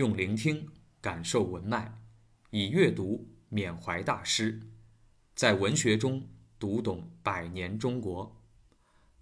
[0.00, 0.66] 用聆听
[1.02, 1.92] 感受文脉，
[2.48, 4.58] 以阅读缅怀大师，
[5.34, 6.22] 在文学中
[6.58, 8.34] 读懂百年中国。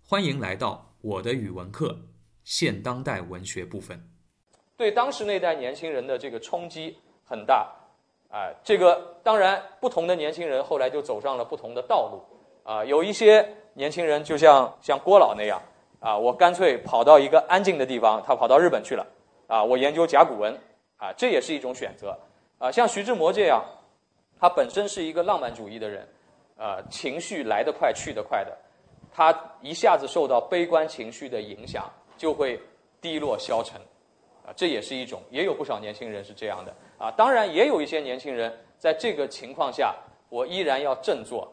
[0.04, 1.98] 欢迎来到我的语文课
[2.44, 4.08] 现当代文学部分。
[4.76, 7.74] 对当时那代年轻人的这个冲击很大，
[8.30, 15.60] 啊，这个当然不同的年轻人后来就走上了不同的道路，啊，有一些年轻人就像像郭老那样，
[15.98, 19.04] 啊，我干脆跑到一个安静的地方，他跑到日本去了。
[19.48, 20.54] 啊，我研究甲骨文，
[20.98, 22.14] 啊，这也是一种选择。
[22.58, 23.64] 啊，像徐志摩这样，
[24.38, 26.06] 他本身是一个浪漫主义的人，
[26.56, 28.58] 啊，情绪来得快去得快的，
[29.12, 32.60] 他一下子受到悲观情绪的影响，就会
[33.00, 33.80] 低落消沉。
[34.44, 36.74] 啊，这也是一种，也有不少年轻人是这样的。
[36.98, 39.94] 啊，当然也有一些年轻人在这个情况下，
[40.28, 41.48] 我依然要振作。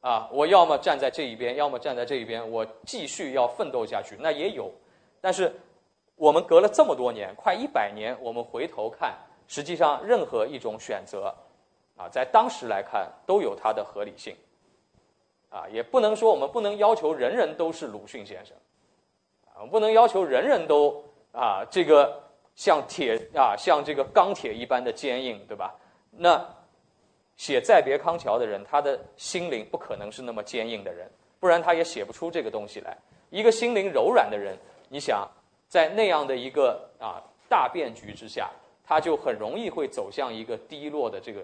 [0.00, 4.16] 啊，我要么站在这一边，要么站在这一边，我继续要奋斗下去。
[4.18, 4.68] 那也有，
[5.20, 5.54] 但是。
[6.22, 9.12] 我们隔了这么多年，快一百年，我们回头看，
[9.48, 11.34] 实际上任何一种选择，
[11.96, 14.36] 啊，在当时来看都有它的合理性，
[15.50, 18.56] 啊，也不能说我们不能要求人人都是鲁迅先生，
[19.52, 22.22] 啊，不能要求人人都啊这个
[22.54, 25.74] 像铁啊像这个钢铁一般的坚硬，对吧？
[26.12, 26.40] 那
[27.36, 32.96] 写《再别康桥》的人，他的心灵不可能是那么坚硬的人，不然他也写不出这个东西来。
[33.28, 34.56] 一个心灵柔软的人，
[34.88, 35.28] 你想。
[35.72, 37.16] 在那样的一个啊
[37.48, 38.50] 大变局之下，
[38.84, 41.40] 他就很容易会走向一个低落的这个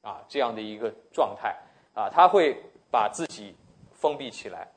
[0.00, 1.52] 啊这样的一个状态
[1.92, 2.56] 啊，他会
[2.88, 3.56] 把自己
[3.90, 4.68] 封闭起来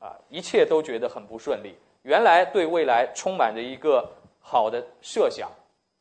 [0.00, 1.74] 啊，一切都觉得很不顺利。
[2.00, 5.50] 原来对未来充满着一个好的设想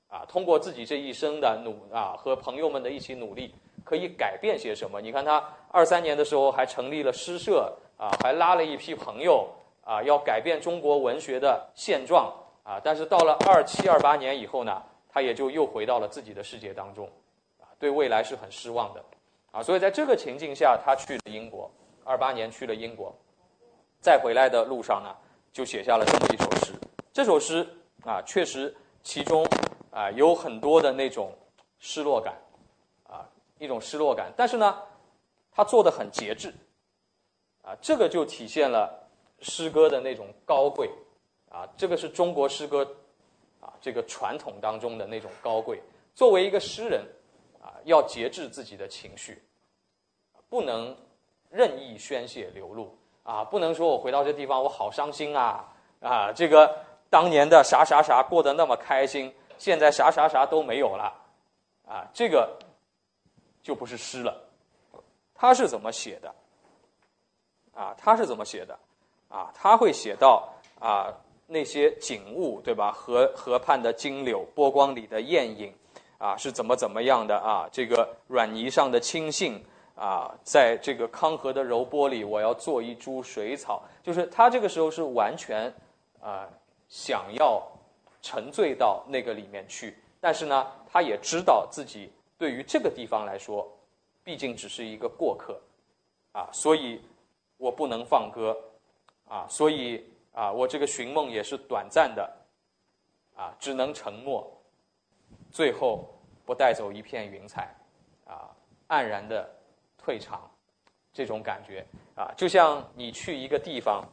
[0.07, 5.01] 啊，通过自己这一生的努啊和朋友们的一起努力，可以改变些什么？
[5.01, 9.49] 你看他二三年的时候还成立了诗社啊，还拉了一批朋友。
[9.86, 12.33] 啊，要改变中国文学的现状
[12.64, 12.81] 啊！
[12.83, 17.08] 但是到了二七二八年以后呢，他也就又回到了自己的世界当中，
[17.59, 19.06] 啊，对未来是很失望的，
[19.52, 21.69] 啊，所以在这个情境下，他去了英国，
[22.03, 23.16] 二八年去了英国，
[24.01, 25.16] 再回来的路上呢，
[25.53, 26.74] 就写下了这么一首诗。
[27.13, 27.68] 这首诗
[28.03, 29.45] 啊，确实其中
[29.91, 31.31] 啊有很多的那种
[31.78, 32.34] 失落感，
[33.03, 33.22] 啊，
[33.59, 34.34] 一种失落感。
[34.35, 34.81] 但是呢，
[35.51, 36.51] 他做的很节制，
[37.62, 39.04] 啊，这个就体现了。
[39.40, 40.90] 诗歌的那种高贵，
[41.50, 42.84] 啊，这个是中国诗歌，
[43.59, 45.81] 啊，这个传统当中的那种高贵。
[46.13, 47.06] 作为一个诗人，
[47.62, 49.41] 啊，要节制自己的情绪，
[50.50, 50.95] 不能
[51.50, 56.78] 任意宣泄流露，啊，不能说我回到这地方我好伤心啊，啊，这个
[57.09, 61.13] 当年的啥啥啥过得那么开心，现在啥啥啥都没有了，
[61.85, 62.57] 啊，这个
[63.62, 64.41] 就不是诗了。
[65.34, 66.34] 他是怎么写的？
[67.74, 68.79] 啊，他是怎么写的？
[69.30, 70.47] 啊，他会写到
[70.80, 71.13] 啊
[71.47, 72.91] 那些景物，对吧？
[72.91, 75.74] 河河畔的金柳，波光里的艳影，
[76.18, 77.68] 啊是怎么怎么样的啊？
[77.72, 79.62] 这个软泥上的青荇，
[79.96, 83.84] 啊，在这个康河的柔波里，我要做一株水草。
[84.02, 85.74] 就是他这个时候是完全
[86.22, 86.47] 啊
[86.88, 87.62] 想要
[88.22, 93.68] 沉醉到那个里面去，但是呢，他也知道自己对于这个地方来说，
[94.24, 95.59] 毕竟只是一个过客，
[96.31, 97.02] 啊，所以
[97.57, 98.57] 我不能放歌。
[99.28, 100.03] 啊，所以
[100.34, 102.31] 啊，我这个寻梦也是短暂的，
[103.36, 104.46] 啊，只能沉默，
[105.52, 106.08] 最后
[106.46, 107.74] 不带走一片云彩，
[108.25, 108.50] 啊，
[108.88, 109.50] 黯然的
[109.97, 110.50] 退场，
[111.12, 114.08] 这种感觉啊，就像你去一个地方，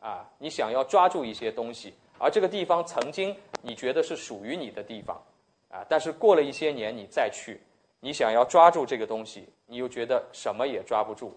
[0.00, 5.20] 啊，你想要抓住一些东西，而这个地方曾经你觉得是属于你的地方，
[5.68, 7.60] 啊，但是过了一些年你再去，
[7.98, 11.36] 你想要抓住这个东西，你又觉得什么也抓不住，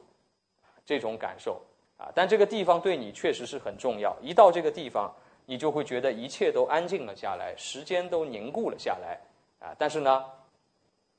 [0.85, 1.59] 这种感受。
[1.99, 4.15] 啊，但这个地方对你确实是很重要。
[4.21, 5.13] 一到这个地方，
[5.45, 9.19] 你就会觉得一切都安静了下来，时间都凝固了下来。
[9.59, 10.25] 啊，但是呢，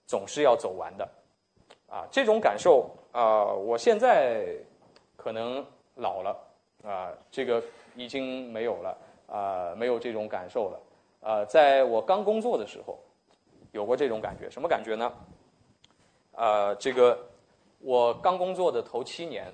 [0.07, 1.07] 总是要走完的。
[1.87, 4.47] 啊，这种感受啊，我现在
[5.19, 5.63] 可能
[5.97, 6.35] 老了，
[6.83, 7.63] 啊，这个
[7.95, 10.81] 已经没有了，啊，没有这种感受了。
[11.21, 12.99] 啊，在我刚工作的时候，
[13.73, 14.49] 有过这种感觉。
[14.49, 15.13] 什么感觉呢？
[16.33, 17.19] 啊，这个
[17.81, 19.53] 我刚工作的头七年。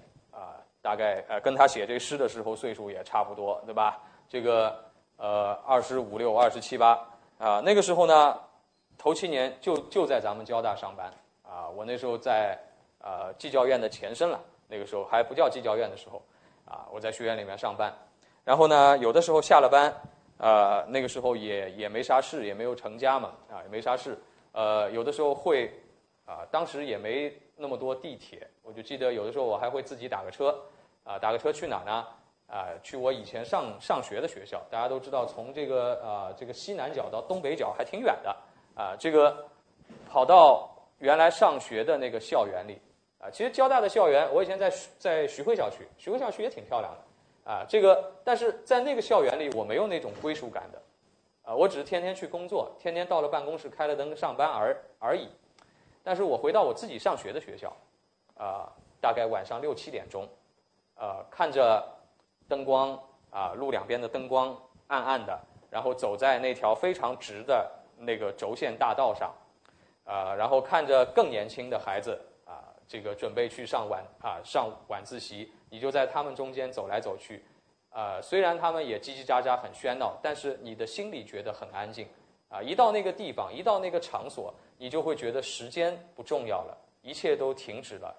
[0.86, 3.98] 大概呃，跟他写这诗的时候岁数也差不多，对吧？
[4.28, 4.72] 这个
[5.16, 6.92] 呃，二十五六、二十七八
[7.38, 8.38] 啊，那个时候呢，
[8.96, 11.12] 头七年就就在咱们交大上班
[11.42, 11.68] 啊。
[11.74, 12.56] 我那时候在
[13.00, 14.38] 呃技教院的前身了，
[14.68, 16.22] 那个时候还不叫技教院的时候
[16.64, 17.92] 啊，我在学院里面上班。
[18.44, 19.92] 然后呢，有的时候下了班
[20.38, 24.16] 呃，那个时候也也没啥事，也没有成家嘛啊，也没啥事。
[24.52, 25.68] 呃，有的时候会
[26.26, 30.54] 啊，当时也没那么多地铁，我就记得有的时候我还会自己打个车。
[31.08, 32.04] 啊，打个车去哪呢？
[32.48, 34.60] 啊，去我以前上上学的学校。
[34.68, 38.36] 大家都知道，从这个啊这个西南角到东北角还挺远的
[38.74, 39.46] 啊，这个
[40.08, 40.68] 跑到
[40.98, 42.76] 原来上学的那个校园里
[43.20, 43.30] 啊。
[43.30, 44.68] 其实交大的校园，我以前在
[44.98, 47.64] 在徐汇校区，徐汇校区也挺漂亮的啊。
[47.68, 50.82] 这个但是在那个校园里，我没有那种归属感的
[51.44, 55.28] 啊，我只是天天去工作，天天到了办公室开了灯上班而而已。
[56.06, 57.76] 但是我回到我自己上学的学校，
[58.36, 58.70] 啊，
[59.00, 60.24] 大概晚上六七点钟，
[60.94, 61.84] 呃，看着
[62.46, 62.96] 灯光
[63.28, 64.56] 啊，路两边的灯光
[64.86, 65.36] 暗暗的，
[65.68, 67.68] 然后走在那条非常直的
[67.98, 69.34] 那个轴线大道上，
[70.04, 77.44] 啊，然后看着更年轻的孩子啊，这个准备去上晚啊上晚自习，你就在他们中间走来走去，
[77.90, 82.08] 啊，虽然他们也叽叽喳喳很喧闹，但是你的心里觉得很安静，
[82.48, 84.52] 啊，一到那个地方，一到那个场所。
[84.78, 88.14] 你就会觉得时间不重要了，一切都停止了，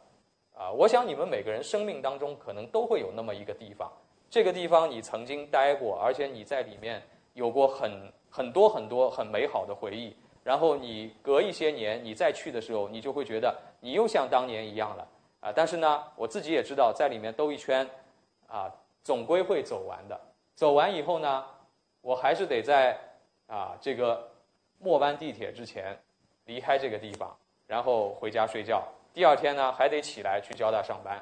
[0.55, 0.71] 啊！
[0.71, 3.91] 我想你们每个人生命当中可能都会有那么一个地方，
[4.27, 6.99] 这个地方你曾经待过，而且你在里面
[7.35, 10.15] 有过很很多很多很美好的回忆。
[10.43, 15.07] 然后你隔一些年你再去的时候，你就会觉得你又像当年一样了，
[15.41, 15.53] 啊！
[15.55, 17.87] 但是呢，我自己也知道在里面兜一圈，
[18.47, 18.73] 啊，
[19.03, 20.19] 总归会走完的。
[20.55, 21.45] 走完以后呢，
[22.01, 22.97] 我还是得在
[23.47, 24.29] 啊这个
[24.77, 25.97] 末班地铁之前。
[26.47, 27.35] 离开这个地方，
[27.67, 28.81] 然后回家睡觉。
[29.13, 31.21] 第二天呢，还得起来去交大上班，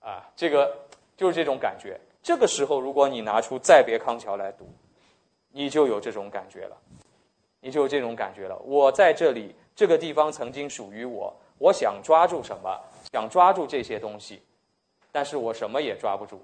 [0.00, 0.76] 啊，这个
[1.16, 1.96] 就是这种感觉。
[2.20, 4.66] 这个时候，如果你拿出《再别康桥》来读，
[5.52, 6.76] 你就有这种感觉了，
[7.60, 8.58] 你就有这种感觉了。
[8.64, 12.76] 我在这里，这个地方曾经属于我，我想抓住什么，
[13.12, 14.42] 想抓住这些东西，
[15.12, 16.42] 但是我什么也抓不住。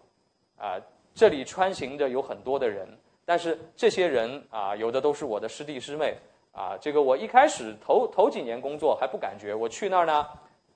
[0.56, 0.80] 啊，
[1.12, 2.86] 这里穿行着有很多的人，
[3.30, 6.16] 但是这些人啊，有的都是我的师弟师妹。
[6.50, 10.26] 啊，这个我一开始头头几年工作还不感觉，我去那儿呢，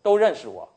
[0.05, 0.69] 都认识我，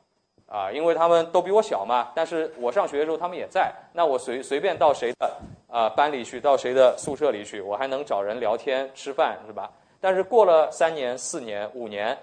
[0.47, 2.11] 啊，因为他们都比我小嘛。
[2.15, 5.37] 但是我上学的时候他们也在，那我随随便到谁的
[5.67, 9.71] 啊班里去，到谁的宿舍里去，我还能找人聊天吃饭，是吧？
[10.01, 12.17] 但是过了三年、四年、五年，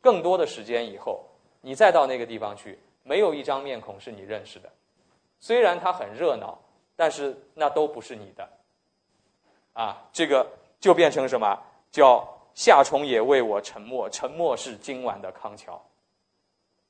[0.00, 1.24] 更多的时间以后，
[1.60, 4.68] 你再到那个地方去，没有一张面孔是你认识的。
[5.38, 6.58] 虽然它很热闹，
[7.02, 8.48] 但是那都不是你的，
[9.72, 10.46] 啊，这个。
[10.78, 11.58] 就变成什么？
[11.90, 15.80] 叫夏虫也为我沉默，沉默是今晚的康桥。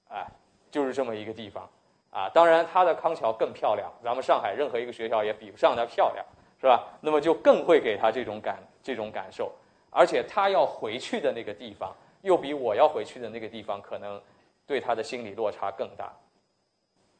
[0.08, 0.26] 哎，
[0.70, 1.68] 就是这么一个地方
[2.10, 2.28] 啊。
[2.32, 6.24] 当然，它的康桥更漂亮，咱们上海任何一个学校也比不上它漂亮，
[6.58, 6.86] 是吧？
[7.02, 9.50] 那么就更会给他这种感这种感受。
[9.90, 14.20] 而且他要回去的那个地方，又比我要回去的那个地方，可能
[14.66, 16.12] 对他的心理落差更大。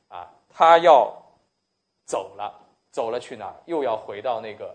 [0.09, 1.15] 啊，他要
[2.07, 2.62] 走了，
[2.93, 3.57] 走了去哪儿？
[3.67, 4.73] 又要回到那个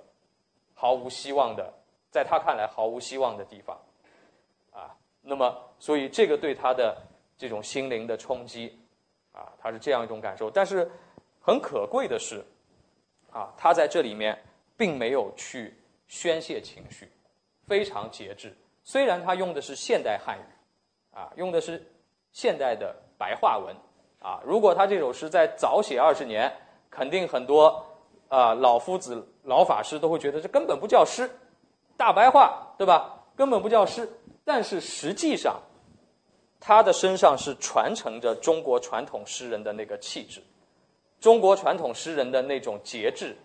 [0.74, 1.72] 毫无希望的。
[2.10, 3.78] 在他看来毫无希望的地方，
[4.72, 6.98] 啊，那么所以这个对他的
[7.38, 8.80] 这种心灵的冲击，
[9.34, 10.50] 啊，他是这样一种感受。
[10.50, 10.90] 但是
[11.42, 12.44] 很可贵的是，
[13.30, 14.42] 啊，他在这里面
[14.78, 15.78] 并没有去
[16.08, 17.12] 宣泄情绪，
[17.68, 18.56] 非常节制。
[18.84, 21.86] 虽然他用的是现代汉语，啊，用的是
[22.32, 23.76] 现代的白话文，
[24.20, 26.52] 啊，如果他这首诗在早写二十年，
[26.90, 27.86] 肯定很多
[28.30, 31.30] 啊老夫子、老法师都会觉得这根本不叫诗。
[31.96, 33.24] 大白话，对吧？
[33.36, 34.08] 根本不叫诗，
[34.44, 35.60] 但是实际上，
[36.60, 40.42] 他的身上是传承着中国传统诗人的那个气质，
[41.20, 43.36] 中国传统诗人的那种节制，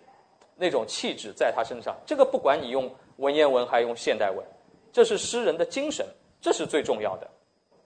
[0.55, 1.95] 那种气质在他身上。
[2.05, 4.45] 这个不管你用文言文还用现代文，
[4.91, 6.05] 这是诗人的精神，
[6.41, 7.27] 这是最重要的。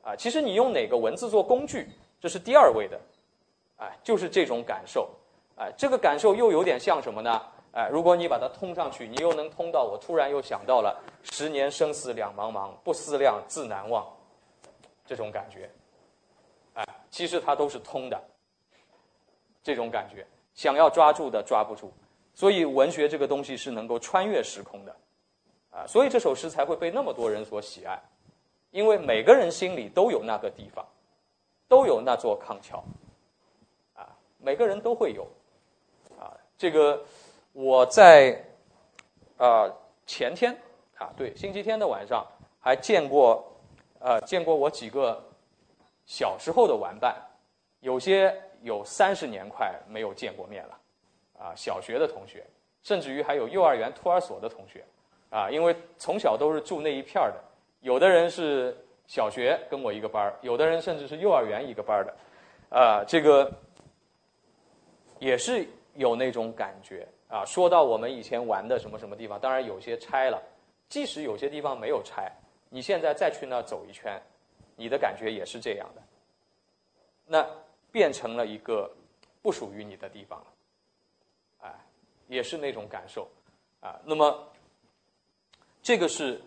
[0.02, 1.90] 啊，其实你用哪个文字做工具，
[2.20, 3.00] 这是第二位的。
[3.78, 5.10] 哎，就是这种感受。
[5.58, 7.42] 哎，这个感受又有点像什么呢？
[7.74, 14.08] 哎，如果你把它通上去，你又能通到我突然又想到了“十年生死两茫茫，不思量，自难忘”
[15.06, 15.70] 这种感觉。
[16.74, 18.20] 哎，其实它都是通的，
[19.62, 21.92] 这种感觉，想要抓住的抓不住。
[22.34, 24.96] 所以文学这个东西是能够穿越时空的，
[25.72, 28.00] 啊，所以这首诗才会被那么多人所喜爱，
[28.70, 30.86] 因为每个人心里都有那个地方，
[31.68, 32.84] 都有那座康桥，
[33.96, 35.28] 啊，每个人都会有，
[36.58, 37.04] 这个。
[37.60, 38.40] 我在
[39.36, 39.68] 啊
[40.06, 40.56] 前天
[40.96, 42.24] 啊对星期天的晚上
[42.60, 43.44] 还见过
[44.00, 45.20] 呃见过我几个
[46.06, 47.16] 小时候的玩伴，
[47.80, 50.80] 有些有三十年快没有见过面了
[51.40, 52.46] 啊小学的同学，
[52.84, 54.86] 甚至于还有幼儿园托儿所的同学
[55.32, 57.44] 啊，因为从小都是住那一片儿的，
[57.80, 63.52] 有的人是小学跟我一个班儿，有的人甚至是幼儿园一个班儿的，啊这个
[65.18, 67.08] 也是有那种感觉。
[67.30, 70.42] 啊，说到我们以前玩的什么什么地方，当然有些拆了，
[70.88, 72.32] 即使有些地方没有拆，
[72.70, 74.18] 你现在再去那儿走一圈，
[74.78, 76.02] 你的感觉也是这样的。
[77.26, 77.46] 那
[77.92, 78.90] 变成了一个
[79.42, 80.46] 不属于你的地方了，
[81.64, 81.76] 哎
[82.30, 83.28] 也是那种感受
[83.82, 84.00] 啊。
[84.06, 84.48] 那么
[85.82, 86.38] 这个是《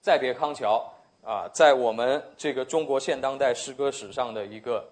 [0.00, 0.84] 再别康桥》
[1.28, 4.84] 啊，在我们这个中国现当代诗歌史上的一个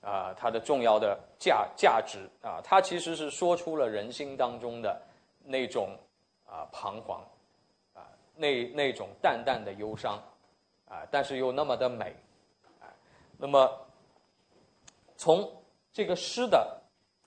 [0.00, 5.00] 啊，它的重要的价价值啊，它其实是说出了人心当中的
[5.44, 5.96] 那种
[6.46, 7.20] 啊彷徨
[7.94, 10.22] 啊，那那种淡淡的忧伤
[10.88, 12.14] 啊，但是又那么的美
[12.80, 12.86] 啊。
[13.36, 13.70] 那么
[15.16, 15.50] 从
[15.92, 16.80] 这个诗的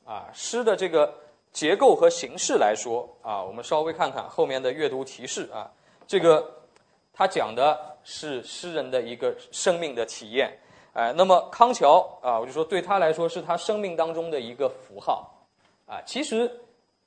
[0.05, 1.13] 啊诗的这个
[1.51, 5.69] 结构和形式来说啊，我们稍微看看后面的阅读提示啊，
[6.07, 6.49] 这个
[7.11, 10.57] 他讲的是诗人的一个生命的体验，
[10.93, 15.31] 哎，那么康桥啊，我就说对他来说是他生命当中的一个符号
[15.85, 16.01] 啊。
[16.05, 16.51] 其实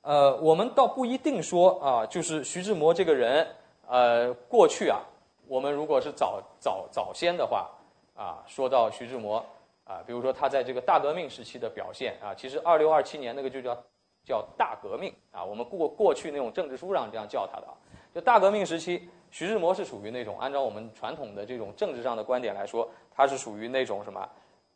[0.01, 3.47] 呃，我们倒不一定说啊，就是徐志摩这个人
[3.87, 4.99] 呃，过去啊，
[5.47, 7.69] 我们如果是早早早先的话
[8.15, 9.45] 啊，说到徐志摩。
[9.87, 13.77] 啊，比如说他在这个大革命时期的表现啊，其实二六二七年那个就叫
[14.25, 17.73] 叫大革命啊，我们过过去那种政治书上这样叫他的啊。
[18.11, 24.25] 就大革命时期，徐志摩是属于那种按照我们传统的这种政治上的观点来说，他是属于那种什么，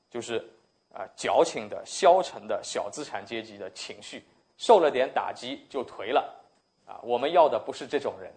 [0.10, 0.36] 就是
[0.94, 4.22] 啊矫情的、消沉的小资产阶级的情绪，
[4.58, 6.30] 受了点打击就颓了
[6.86, 7.00] 啊。
[7.04, 8.30] 我们要的不是这种人，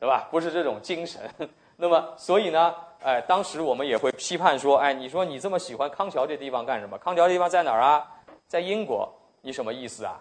[0.00, 0.26] 对吧？
[0.30, 1.30] 不是这种精神。
[1.76, 2.74] 那么，所以呢？
[3.02, 6.96] 哎，当时我们也会批判说，哎，你说你这么喜欢康桥这地方干什么？
[6.96, 8.10] 康桥这地方在哪儿啊？
[8.46, 9.06] 在英国，
[9.42, 10.18] 你什么意思啊？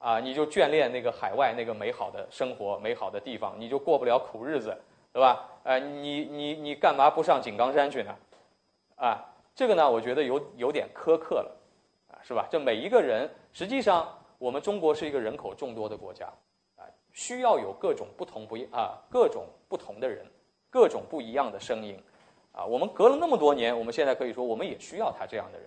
[0.00, 4.76] 啊，你就眷恋那个海外那个美好的生活、美好的地方，你就过不了苦日子，
[5.12, 5.48] 对吧？
[5.62, 8.16] 哎，你你你干嘛不上井冈山去呢？
[8.96, 11.56] 啊，这个呢，我觉得有有点苛刻了，
[12.08, 12.48] 啊，是吧？
[12.50, 16.26] 这每一个人，实际上我们中国是一个人口众多的国家，
[16.76, 20.26] 啊，需要有各种不同不一啊，各种不同的人。
[20.72, 22.00] 各种不一样的声音，
[22.52, 25.66] 啊，我们隔了那么多年，我们现在可以说，我们也需要他这样的人，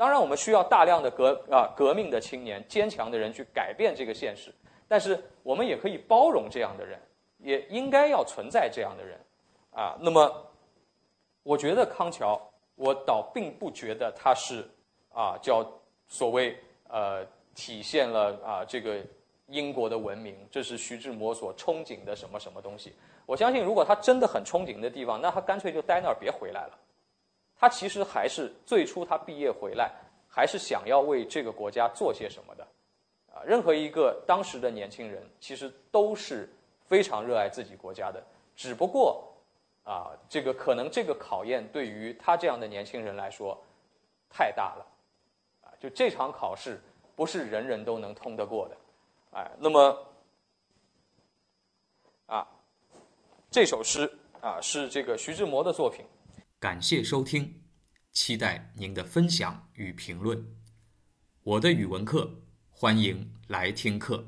[0.00, 4.50] 当然我们需要大量的革啊革命的青年、坚强的人去改变这个现实，
[4.88, 6.98] 但是我们也可以包容这样的人，
[7.36, 9.20] 也应该要存在这样的人，
[9.72, 10.34] 啊，那么
[11.42, 12.40] 我觉得康桥，
[12.76, 14.66] 我倒并不觉得他是
[15.12, 15.62] 啊叫
[16.08, 16.56] 所谓
[16.88, 17.22] 呃
[17.54, 19.04] 体现了啊这个
[19.48, 22.94] 英国的文明，这是徐志摩所憧憬的什么什么东西。
[23.26, 26.78] 我相信，如果他真的很憧憬的地方，那他干脆就待那儿，别回来了。
[27.60, 29.92] 他其实还是最初他毕业回来，
[30.26, 32.66] 还是想要为这个国家做些什么的。
[33.30, 36.48] 啊，任何一个当时的年轻人，其实都是
[36.86, 38.24] 非常热爱自己国家的。
[38.56, 39.30] 只不过，
[39.84, 43.56] 啊，这个可能这个考验对于他这样的年轻人来说
[44.30, 44.86] 太大了。
[45.60, 46.80] 啊，就这场考试
[47.14, 48.76] 不是人人都能通得过的。
[49.32, 50.06] 哎，那么。
[52.26, 52.48] 啊
[53.50, 56.06] 这首诗啊，是这个徐志摩的作品。
[56.60, 57.62] 感谢收听，
[58.12, 60.44] 期待您的分享与评论。
[61.42, 64.26] 我的语文课，欢迎来听课。